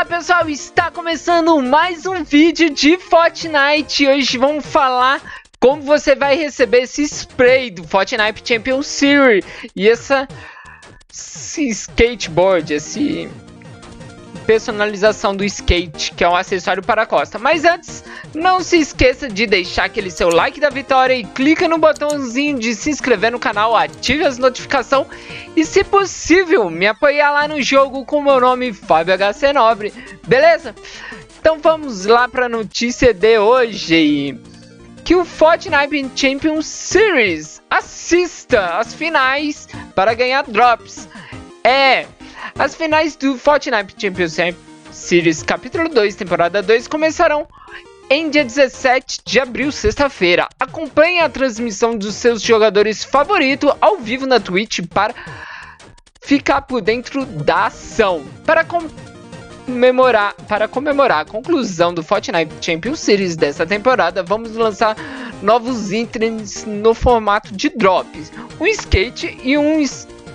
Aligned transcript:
Fala 0.00 0.16
pessoal, 0.16 0.48
está 0.48 0.90
começando 0.90 1.60
mais 1.60 2.06
um 2.06 2.24
vídeo 2.24 2.70
de 2.70 2.96
Fortnite. 2.96 4.08
Hoje 4.08 4.38
vamos 4.38 4.64
falar 4.64 5.20
como 5.60 5.82
você 5.82 6.16
vai 6.16 6.36
receber 6.36 6.84
esse 6.84 7.02
spray 7.02 7.70
do 7.70 7.84
Fortnite 7.84 8.42
Champion 8.42 8.82
Series 8.82 9.44
e 9.76 9.86
essa 9.86 10.26
esse 11.12 11.68
skateboard, 11.68 12.72
esse 12.72 13.28
personalização 14.46 15.36
do 15.36 15.44
skate, 15.44 16.14
que 16.14 16.24
é 16.24 16.28
um 16.30 16.34
acessório 16.34 16.82
para 16.82 17.02
a 17.02 17.06
costa. 17.06 17.38
Mas 17.38 17.66
antes, 17.66 18.02
não 18.34 18.62
se 18.62 18.78
esqueça 18.78 19.28
de 19.28 19.46
deixar 19.46 19.84
aquele 19.84 20.10
seu 20.10 20.28
like 20.28 20.60
da 20.60 20.70
vitória 20.70 21.14
e 21.14 21.24
clica 21.24 21.66
no 21.66 21.78
botãozinho 21.78 22.58
de 22.58 22.74
se 22.74 22.90
inscrever 22.90 23.32
no 23.32 23.38
canal, 23.38 23.76
ative 23.76 24.24
as 24.24 24.38
notificações 24.38 25.08
e, 25.56 25.64
se 25.64 25.82
possível, 25.82 26.70
me 26.70 26.86
apoiar 26.86 27.32
lá 27.32 27.48
no 27.48 27.60
jogo 27.60 28.04
com 28.04 28.22
meu 28.22 28.40
nome 28.40 28.72
Fábio 28.72 29.16
HC 29.16 29.52
Nobre, 29.52 29.92
beleza? 30.26 30.74
Então 31.40 31.58
vamos 31.58 32.06
lá 32.06 32.28
para 32.28 32.46
a 32.46 32.48
notícia 32.48 33.12
de 33.14 33.38
hoje. 33.38 34.38
Que 35.04 35.16
o 35.16 35.24
Fortnite 35.24 36.10
Champions 36.14 36.66
Series 36.66 37.60
assista 37.68 38.78
às 38.78 38.94
finais 38.94 39.66
para 39.94 40.14
ganhar 40.14 40.44
drops. 40.44 41.08
É, 41.64 42.06
as 42.56 42.74
finais 42.76 43.16
do 43.16 43.36
Fortnite 43.36 43.94
Championship 43.98 44.56
Series 44.92 45.42
Capítulo 45.42 45.88
2, 45.88 46.14
Temporada 46.14 46.62
2 46.62 46.86
começarão 46.86 47.48
em 48.10 48.28
dia 48.28 48.44
17 48.44 49.20
de 49.24 49.38
abril, 49.38 49.70
sexta-feira. 49.70 50.48
Acompanhe 50.58 51.20
a 51.20 51.28
transmissão 51.28 51.96
dos 51.96 52.16
seus 52.16 52.42
jogadores 52.42 53.04
favoritos 53.04 53.72
ao 53.80 53.98
vivo 53.98 54.26
na 54.26 54.40
Twitch 54.40 54.80
para 54.92 55.14
ficar 56.20 56.62
por 56.62 56.80
dentro 56.80 57.24
da 57.24 57.66
ação. 57.66 58.26
Para 58.44 58.66
comemorar, 59.64 60.34
para 60.48 60.66
comemorar 60.66 61.20
a 61.20 61.24
conclusão 61.24 61.94
do 61.94 62.02
Fortnite 62.02 62.52
Champions 62.60 62.98
Series 62.98 63.36
dessa 63.36 63.64
temporada, 63.64 64.24
vamos 64.24 64.56
lançar 64.56 64.96
novos 65.40 65.92
itens 65.92 66.64
no 66.64 66.92
formato 66.94 67.54
de 67.54 67.68
drops, 67.68 68.32
um 68.60 68.66
skate 68.66 69.38
e 69.44 69.56
um 69.56 69.84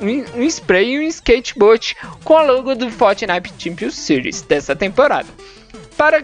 um, 0.01 0.43
spray 0.43 0.95
e 0.95 0.99
um 0.99 1.03
skateboard 1.03 1.95
com 2.23 2.37
a 2.37 2.43
logo 2.43 2.73
do 2.75 2.89
Fortnite 2.89 3.53
Champions 3.57 3.95
Series 3.95 4.41
dessa 4.41 4.75
temporada. 4.75 5.27
Para, 5.97 6.23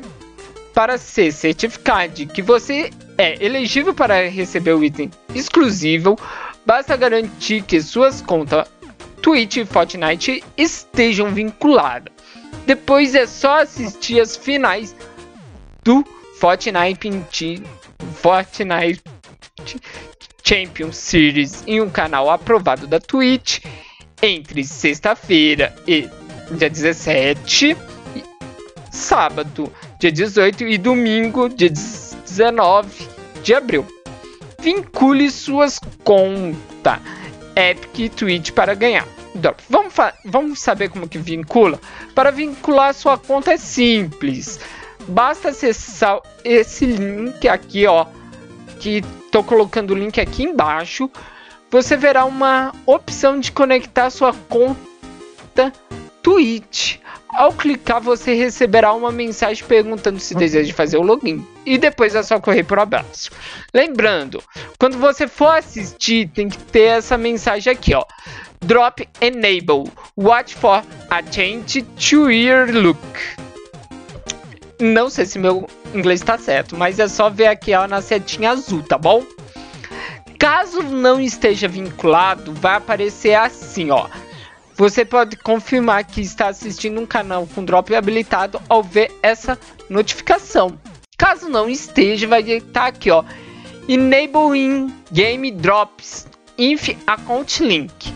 para 0.81 0.97
ser 0.97 1.31
certificado 1.31 2.11
de 2.11 2.25
que 2.25 2.41
você 2.41 2.89
é 3.15 3.37
elegível 3.45 3.93
para 3.93 4.27
receber 4.27 4.73
o 4.73 4.83
item 4.83 5.11
exclusivo, 5.35 6.17
basta 6.65 6.97
garantir 6.97 7.61
que 7.61 7.79
suas 7.79 8.19
contas 8.19 8.67
Twitch 9.21 9.57
e 9.57 9.65
Fortnite 9.65 10.43
estejam 10.57 11.29
vinculadas. 11.31 12.11
Depois 12.65 13.13
é 13.13 13.27
só 13.27 13.61
assistir 13.61 14.19
as 14.19 14.35
finais 14.35 14.95
do 15.83 16.03
Fortnite, 16.39 17.61
Fortnite 18.15 19.03
Champions 20.43 20.97
Series 20.97 21.63
em 21.67 21.79
um 21.79 21.91
canal 21.91 22.27
aprovado 22.27 22.87
da 22.87 22.99
Twitch 22.99 23.59
entre 24.19 24.63
sexta-feira 24.63 25.75
e 25.87 26.09
dia 26.57 26.71
17, 26.71 27.77
sábado, 28.91 29.71
dia 30.01 30.11
18 30.11 30.63
e 30.63 30.77
domingo, 30.79 31.47
dia 31.47 31.69
19 31.69 33.07
de 33.43 33.53
abril. 33.53 33.85
Vincule 34.59 35.29
suas 35.29 35.79
contas 36.03 36.99
Epic 37.55 37.99
e 37.99 38.09
Twitch 38.09 38.51
para 38.51 38.73
ganhar. 38.73 39.07
Vamos, 39.69 39.93
vamos 40.25 40.59
saber 40.59 40.89
como 40.89 41.07
que 41.07 41.19
vincula? 41.19 41.79
Para 42.15 42.31
vincular 42.31 42.95
sua 42.95 43.15
conta 43.15 43.53
é 43.53 43.57
simples. 43.57 44.59
Basta 45.07 45.49
acessar 45.49 46.19
esse 46.43 46.87
link 46.87 47.47
aqui, 47.47 47.85
ó, 47.85 48.07
que 48.79 49.03
Estou 49.31 49.45
colocando 49.45 49.91
o 49.91 49.95
link 49.95 50.19
aqui 50.19 50.43
embaixo. 50.43 51.09
Você 51.69 51.95
verá 51.95 52.25
uma 52.25 52.73
opção 52.85 53.39
de 53.39 53.49
conectar 53.49 54.09
sua 54.09 54.33
conta 54.33 55.71
Twitch. 56.21 56.97
Ao 57.33 57.53
clicar, 57.53 58.01
você 58.01 58.33
receberá 58.33 58.93
uma 58.93 59.11
mensagem 59.11 59.63
perguntando 59.65 60.19
se 60.19 60.35
deseja 60.35 60.73
fazer 60.73 60.97
o 60.97 61.01
login. 61.01 61.45
E 61.65 61.77
depois 61.77 62.13
é 62.13 62.23
só 62.23 62.39
correr 62.39 62.63
por 62.63 62.77
abraço. 62.77 63.31
Lembrando, 63.73 64.43
quando 64.77 64.97
você 64.97 65.27
for 65.27 65.55
assistir, 65.55 66.29
tem 66.29 66.49
que 66.49 66.57
ter 66.57 66.97
essa 66.97 67.17
mensagem 67.17 67.71
aqui, 67.71 67.93
ó. 67.93 68.05
Drop 68.59 69.07
Enable. 69.21 69.91
Watch 70.17 70.55
for 70.55 70.83
a 71.09 71.23
change 71.31 71.81
to 71.81 72.29
your 72.29 72.69
look. 72.71 72.99
Não 74.79 75.09
sei 75.09 75.25
se 75.25 75.39
meu 75.39 75.67
inglês 75.93 76.21
está 76.21 76.37
certo, 76.37 76.75
mas 76.75 76.99
é 76.99 77.07
só 77.07 77.29
ver 77.29 77.47
aqui 77.47 77.73
ó, 77.73 77.87
na 77.87 78.01
setinha 78.01 78.51
azul, 78.51 78.81
tá 78.83 78.97
bom? 78.97 79.23
Caso 80.39 80.81
não 80.81 81.21
esteja 81.21 81.67
vinculado, 81.67 82.51
vai 82.53 82.75
aparecer 82.75 83.35
assim, 83.35 83.91
ó. 83.91 84.07
Você 84.81 85.05
pode 85.05 85.35
confirmar 85.35 86.03
que 86.03 86.21
está 86.21 86.47
assistindo 86.47 86.99
um 86.99 87.05
canal 87.05 87.47
com 87.53 87.63
drop 87.63 87.93
habilitado 87.93 88.59
ao 88.67 88.81
ver 88.81 89.11
essa 89.21 89.55
notificação. 89.87 90.75
Caso 91.15 91.47
não 91.47 91.69
esteja, 91.69 92.27
vai 92.27 92.41
estar 92.41 92.87
aqui, 92.87 93.11
ó. 93.11 93.23
Enable 93.87 94.57
in 94.57 94.91
Game 95.11 95.51
Drops 95.51 96.25
Inf 96.57 96.89
Account 97.05 97.63
Link 97.63 98.11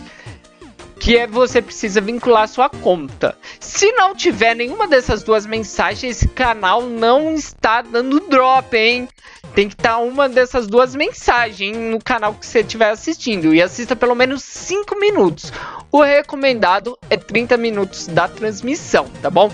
que 1.06 1.16
é 1.16 1.24
você 1.24 1.62
precisa 1.62 2.00
vincular 2.00 2.48
sua 2.48 2.68
conta. 2.68 3.38
Se 3.60 3.92
não 3.92 4.12
tiver 4.12 4.56
nenhuma 4.56 4.88
dessas 4.88 5.22
duas 5.22 5.46
mensagens, 5.46 6.16
esse 6.16 6.26
canal 6.26 6.82
não 6.82 7.32
está 7.32 7.80
dando 7.80 8.18
drop, 8.28 8.76
hein? 8.76 9.08
Tem 9.54 9.68
que 9.68 9.74
estar 9.74 9.90
tá 9.90 9.98
uma 9.98 10.28
dessas 10.28 10.66
duas 10.66 10.96
mensagens 10.96 11.76
no 11.76 12.02
canal 12.02 12.34
que 12.34 12.44
você 12.44 12.58
estiver 12.58 12.90
assistindo 12.90 13.54
e 13.54 13.62
assista 13.62 13.94
pelo 13.94 14.16
menos 14.16 14.42
5 14.42 14.98
minutos. 14.98 15.52
O 15.92 16.02
recomendado 16.02 16.98
é 17.08 17.16
30 17.16 17.56
minutos 17.56 18.08
da 18.08 18.26
transmissão, 18.26 19.08
tá 19.22 19.30
bom? 19.30 19.48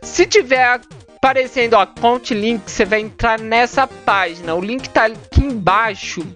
Se 0.00 0.24
tiver 0.24 0.80
aparecendo 1.16 1.76
a 1.76 1.86
conta 1.86 2.32
link, 2.32 2.70
você 2.70 2.86
vai 2.86 3.00
entrar 3.00 3.38
nessa 3.38 3.86
página. 3.86 4.54
O 4.54 4.62
link 4.62 4.88
tá 4.88 5.04
aqui 5.04 5.44
embaixo 5.44 6.26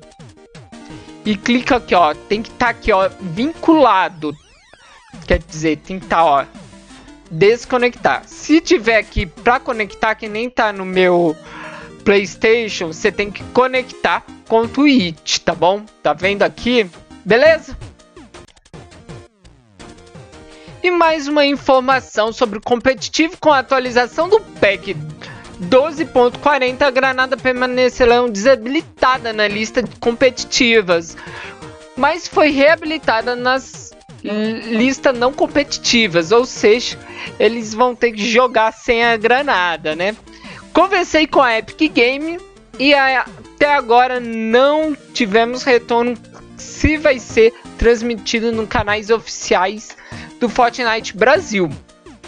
e 1.24 1.36
clica 1.36 1.76
aqui, 1.76 1.94
ó. 1.94 2.14
Tem 2.14 2.42
que 2.42 2.50
estar 2.50 2.66
tá 2.66 2.70
aqui, 2.70 2.92
ó, 2.92 3.08
vinculado. 3.20 4.36
Quer 5.26 5.38
dizer, 5.38 5.78
tem 5.78 5.98
que 5.98 6.06
estar, 6.06 6.16
tá, 6.16 6.24
ó, 6.24 6.44
desconectar. 7.30 8.22
Se 8.26 8.60
tiver 8.60 8.98
aqui 8.98 9.26
para 9.26 9.58
conectar, 9.58 10.14
que 10.14 10.28
nem 10.28 10.50
tá 10.50 10.72
no 10.72 10.84
meu 10.84 11.36
PlayStation, 12.04 12.88
você 12.88 13.10
tem 13.10 13.30
que 13.30 13.42
conectar 13.44 14.24
com 14.48 14.62
o 14.62 14.68
Twitch, 14.68 15.38
tá 15.38 15.54
bom? 15.54 15.84
Tá 16.02 16.12
vendo 16.12 16.42
aqui? 16.42 16.88
Beleza? 17.24 17.76
E 20.82 20.90
mais 20.90 21.26
uma 21.26 21.46
informação 21.46 22.30
sobre 22.30 22.58
o 22.58 22.60
competitivo 22.60 23.38
com 23.40 23.50
a 23.50 23.60
atualização 23.60 24.28
do 24.28 24.38
pack 24.38 24.92
12.40 25.70 26.82
a 26.82 26.90
granada 26.90 27.36
permanecerá 27.36 28.26
desabilitada 28.28 29.32
na 29.32 29.48
lista 29.48 29.82
de 29.82 29.96
competitivas, 29.96 31.16
mas 31.96 32.26
foi 32.26 32.50
reabilitada 32.50 33.34
nas 33.36 33.92
listas 34.22 35.16
não 35.18 35.32
competitivas, 35.32 36.32
ou 36.32 36.46
seja, 36.46 36.98
eles 37.38 37.74
vão 37.74 37.94
ter 37.94 38.12
que 38.12 38.24
jogar 38.24 38.72
sem 38.72 39.04
a 39.04 39.16
granada, 39.16 39.94
né? 39.94 40.16
Conversei 40.72 41.26
com 41.26 41.42
a 41.42 41.58
Epic 41.58 41.92
Game 41.92 42.38
e 42.78 42.94
até 42.94 43.74
agora 43.74 44.18
não 44.18 44.96
tivemos 45.12 45.62
retorno 45.62 46.16
se 46.56 46.96
vai 46.96 47.18
ser 47.18 47.52
transmitido 47.78 48.50
nos 48.50 48.68
canais 48.68 49.10
oficiais 49.10 49.96
do 50.40 50.48
Fortnite 50.48 51.16
Brasil. 51.16 51.70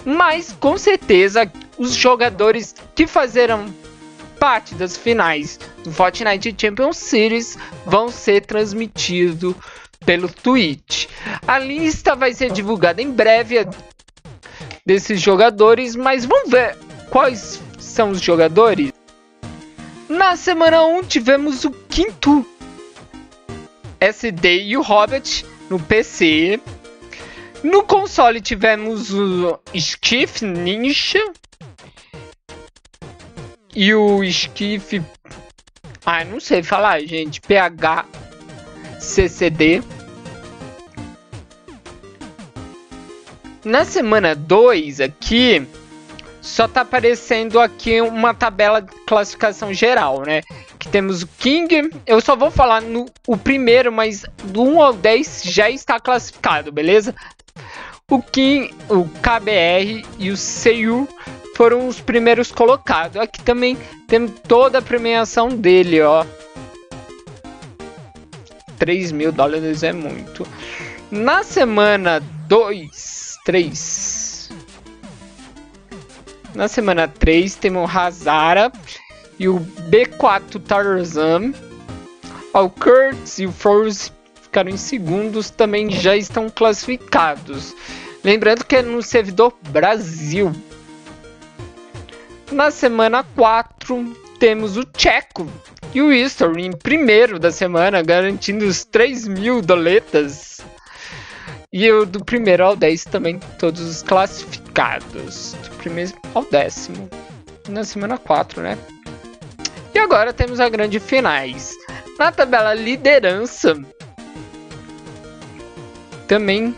Mas 0.07 0.53
com 0.53 0.79
certeza 0.79 1.51
os 1.77 1.93
jogadores 1.93 2.77
que 2.95 3.09
fizeram 3.09 3.67
parte 4.39 4.73
das 4.77 4.97
finais 4.97 5.59
do 5.83 5.91
Fortnite 5.91 6.55
Champions 6.57 6.97
Series 6.97 7.59
vão 7.85 8.09
ser 8.09 8.47
transmitidos 8.47 9.57
pelo 10.05 10.29
Twitch. 10.29 11.09
A 11.45 11.59
lista 11.59 12.15
vai 12.15 12.33
ser 12.33 12.53
divulgada 12.53 13.03
em 13.03 13.11
breve 13.11 13.67
desses 14.87 15.21
jogadores, 15.21 15.97
mas 15.97 16.25
vamos 16.25 16.51
ver 16.53 16.77
quais 17.11 17.61
são 17.77 18.11
os 18.11 18.21
jogadores. 18.21 18.93
Na 20.09 20.37
semana 20.37 20.85
1 20.85 21.03
tivemos 21.03 21.65
o 21.65 21.73
quinto 21.73 22.47
SD 23.99 24.63
e 24.63 24.77
o 24.77 24.83
Hobbit 24.83 25.45
no 25.69 25.81
PC. 25.81 26.61
No 27.67 27.83
console 27.83 28.41
tivemos 28.41 29.13
o 29.13 29.59
Skiff 29.75 30.45
Ninja 30.45 31.21
e 33.75 33.93
o 33.93 34.23
Skiff. 34.23 35.03
Ah, 36.05 36.25
não 36.25 36.39
sei 36.39 36.63
falar, 36.63 37.01
gente. 37.01 37.41
PH 37.41 38.07
CCD. 39.01 39.83
Na 43.65 43.85
semana 43.85 44.37
2 44.37 45.01
aqui, 45.01 45.67
só 46.41 46.69
tá 46.69 46.83
aparecendo 46.83 47.59
aqui 47.59 48.01
uma 48.01 48.33
tabela 48.33 48.81
de 48.81 48.95
classificação 49.05 49.75
geral, 49.75 50.23
né? 50.25 50.43
Que 50.79 50.89
temos 50.89 51.23
o 51.23 51.27
King, 51.27 51.91
eu 52.07 52.21
só 52.21 52.37
vou 52.37 52.53
falar 52.53 52.81
no 52.81 53.07
o 53.27 53.37
primeiro, 53.37 53.91
mas 53.91 54.25
do 54.45 54.63
1 54.63 54.81
ao 54.81 54.93
10 54.93 55.43
já 55.47 55.69
está 55.69 55.99
classificado, 55.99 56.71
beleza? 56.71 57.13
O 58.09 58.23
King, 58.23 58.73
o 58.89 59.05
KBR 59.21 60.07
e 60.17 60.31
o 60.31 60.37
Seiyu 60.37 61.09
foram 61.57 61.89
os 61.89 61.99
primeiros 61.99 62.53
colocados. 62.53 63.17
Aqui 63.17 63.43
também 63.43 63.77
temos 64.07 64.31
toda 64.47 64.79
a 64.79 64.83
premiação 64.83 65.49
dele, 65.49 66.01
ó. 66.03 66.25
3 68.79 69.11
mil 69.11 69.33
dólares 69.33 69.83
é 69.83 69.93
muito. 69.93 70.47
Na 71.11 71.43
semana 71.43 72.23
2, 72.47 73.39
3. 73.45 74.51
Na 76.55 76.69
semana 76.69 77.09
3 77.09 77.57
temos 77.57 77.93
o 77.93 77.99
Hazara 77.99 78.71
e 79.37 79.49
o 79.49 79.59
B4 79.91 80.63
Tarzan. 80.63 81.53
O 82.55 82.71
Kurtz 82.71 83.41
e 83.41 83.47
o 83.47 83.53
Force 83.53 84.13
ficaram 84.47 84.71
em 84.71 84.77
segundos, 84.77 85.51
também 85.51 85.91
já 85.91 86.17
estão 86.17 86.49
classificados. 86.49 87.75
Lembrando 88.25 88.65
que 88.65 88.77
é 88.77 88.83
no 88.83 89.03
servidor 89.03 89.53
Brasil. 89.69 90.53
Na 92.51 92.71
semana 92.71 93.23
4 93.23 94.17
temos 94.39 94.77
o 94.77 94.87
Checo 94.97 95.51
e 95.95 96.01
o 96.01 96.13
History 96.13 96.65
em 96.65 96.73
primeiro 96.73 97.39
da 97.39 97.51
semana, 97.51 98.03
garantindo 98.03 98.65
os 98.65 98.85
3 98.85 99.29
mil 99.29 99.61
doletas. 99.63 100.61
E 101.73 101.91
o 101.91 102.07
do 102.07 102.25
primeiro 102.25 102.65
ao 102.65 102.77
10 102.77 103.05
também, 103.05 103.39
todos 103.59 103.81
os 103.81 104.03
classificados. 104.03 105.53
Do 105.53 105.77
primeiro 105.77 106.13
ao 106.35 106.45
décimo. 106.45 107.09
Na 107.69 107.85
semana 107.85 108.17
4, 108.17 108.63
né? 108.63 108.79
E 109.95 109.99
agora 109.99 110.33
temos 110.33 110.61
a 110.61 110.69
grande 110.69 111.01
finais. 111.01 111.75
Na 112.19 112.33
tabela 112.33 112.75
liderança, 112.75 113.75
também 116.27 116.75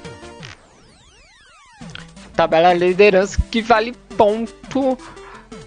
tabela 2.34 2.72
liderança 2.72 3.40
que 3.50 3.60
vale 3.60 3.92
ponto 4.16 4.96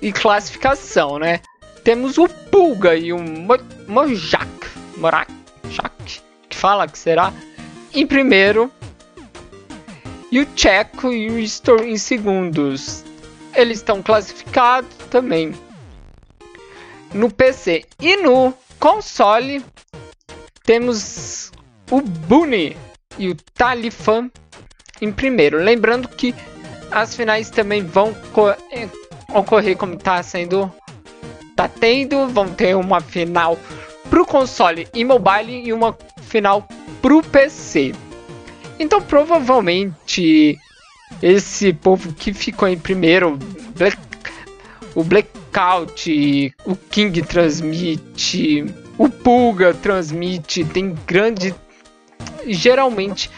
e 0.01 0.11
classificação, 0.11 1.19
né? 1.19 1.41
Temos 1.83 2.17
o 2.17 2.27
Pulga 2.27 2.95
e 2.95 3.11
o 3.11 3.19
Mojak, 3.87 4.49
Morak, 4.95 5.31
que 6.47 6.55
fala 6.55 6.87
que 6.87 6.97
será 6.97 7.33
em 7.93 8.07
primeiro 8.07 8.71
e 10.31 10.39
o 10.39 10.47
Checo 10.55 11.11
e 11.11 11.29
o 11.29 11.39
Store 11.39 11.89
em 11.89 11.97
segundos. 11.97 13.03
Eles 13.53 13.79
estão 13.79 14.01
classificados 14.01 14.95
também 15.09 15.53
no 17.13 17.29
PC 17.29 17.83
e 17.99 18.15
no 18.17 18.53
console 18.79 19.63
temos 20.63 21.51
o 21.89 21.99
Bunny 22.01 22.77
e 23.17 23.29
o 23.29 23.35
Talifan 23.53 24.29
em 25.01 25.11
primeiro. 25.11 25.57
Lembrando 25.57 26.07
que 26.07 26.33
as 26.91 27.15
finais 27.15 27.49
também 27.49 27.83
vão 27.83 28.15
eh, 28.71 28.87
ocorrer 29.33 29.77
como 29.77 29.95
está 29.95 30.21
sendo, 30.21 30.71
tá 31.55 31.67
tendo, 31.67 32.27
vão 32.27 32.53
ter 32.53 32.75
uma 32.75 33.01
final 33.01 33.57
pro 34.09 34.25
console 34.25 34.87
e 34.93 35.05
mobile 35.05 35.65
e 35.65 35.73
uma 35.73 35.97
final 36.21 36.67
pro 37.01 37.23
PC. 37.23 37.93
Então 38.77 39.01
provavelmente 39.01 40.59
esse 41.21 41.73
povo 41.73 42.13
que 42.13 42.33
ficou 42.33 42.67
em 42.67 42.77
primeiro, 42.77 43.37
Black, 43.75 43.97
o 44.95 45.03
Blackout, 45.03 46.53
o 46.65 46.75
King 46.75 47.21
transmite, 47.21 48.65
o 48.97 49.09
Pulga 49.09 49.73
transmite, 49.73 50.65
tem 50.65 50.95
grande 51.07 51.55
geralmente 52.47 53.29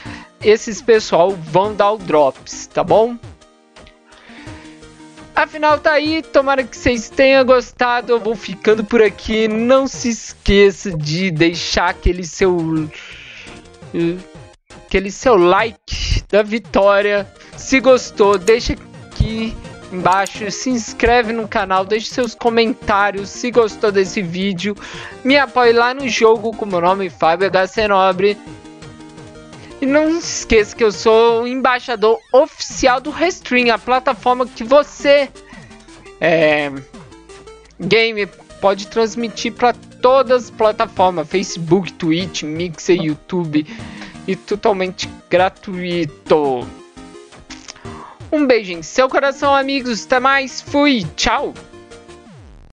esses 0.42 0.82
pessoal 0.82 1.32
vão 1.32 1.74
dar 1.74 1.92
o 1.92 1.98
drops, 1.98 2.68
tá 2.68 2.84
bom? 2.84 3.18
Afinal 5.36 5.80
tá 5.80 5.94
aí, 5.94 6.22
tomara 6.22 6.64
que 6.64 6.78
vocês 6.78 7.10
tenham 7.10 7.44
gostado. 7.44 8.12
Eu 8.12 8.20
vou 8.20 8.36
ficando 8.36 8.84
por 8.84 9.02
aqui. 9.02 9.48
Não 9.48 9.88
se 9.88 10.10
esqueça 10.10 10.96
de 10.96 11.32
deixar 11.32 11.90
aquele 11.90 12.24
seu 12.24 12.88
aquele 14.86 15.10
seu 15.10 15.36
like 15.36 16.24
da 16.30 16.44
vitória. 16.44 17.28
Se 17.58 17.80
gostou, 17.80 18.38
deixa 18.38 18.74
aqui 18.74 19.56
embaixo, 19.92 20.50
se 20.52 20.70
inscreve 20.70 21.32
no 21.32 21.48
canal, 21.48 21.86
deixe 21.86 22.08
seus 22.08 22.34
comentários 22.34 23.30
se 23.30 23.52
gostou 23.52 23.92
desse 23.92 24.22
vídeo. 24.22 24.76
Me 25.24 25.38
apoie 25.38 25.72
lá 25.72 25.94
no 25.94 26.08
jogo 26.08 26.56
com 26.56 26.66
meu 26.66 26.82
nome 26.82 27.10
Fábio 27.10 27.50
HC 27.50 27.88
Nobre. 27.88 28.38
E 29.84 29.86
não 29.86 30.22
se 30.22 30.40
esqueça 30.40 30.74
que 30.74 30.82
eu 30.82 30.94
sou 30.94 31.42
o 31.42 31.48
embaixador 31.48 32.18
oficial 32.32 33.02
do 33.02 33.12
Restream, 33.12 33.70
a 33.70 33.78
plataforma 33.78 34.48
que 34.48 34.64
você 34.64 35.28
é, 36.22 36.72
game 37.78 38.26
pode 38.62 38.88
transmitir 38.88 39.52
para 39.52 39.74
todas 40.02 40.46
as 40.46 40.50
plataformas, 40.50 41.28
Facebook, 41.28 41.92
Twitch, 41.92 42.44
Mixer, 42.44 42.96
YouTube 42.96 43.68
e 44.26 44.38
totalmente 44.38 45.10
gratuito. 45.30 46.66
Um 48.32 48.48
beijo 48.48 48.72
em 48.72 48.82
seu 48.82 49.10
coração, 49.10 49.54
amigos. 49.54 50.06
Até 50.06 50.18
mais. 50.18 50.62
Fui. 50.62 51.06
Tchau. 51.18 51.54